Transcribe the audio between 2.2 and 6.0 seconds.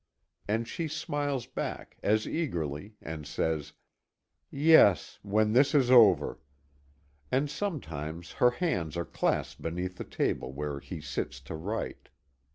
eagerly and says: "Yes, when this is